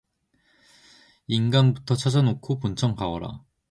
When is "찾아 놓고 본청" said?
1.95-2.95